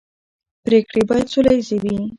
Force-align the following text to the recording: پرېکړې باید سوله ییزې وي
پرېکړې 0.65 1.01
باید 1.09 1.27
سوله 1.33 1.51
ییزې 1.55 1.77
وي 1.83 1.95